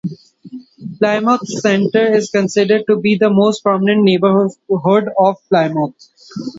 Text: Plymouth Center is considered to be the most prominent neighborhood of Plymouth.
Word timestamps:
Plymouth 0.97 1.47
Center 1.47 2.03
is 2.11 2.31
considered 2.31 2.85
to 2.87 2.99
be 2.99 3.17
the 3.17 3.29
most 3.29 3.61
prominent 3.61 4.01
neighborhood 4.01 5.09
of 5.15 5.35
Plymouth. 5.47 5.93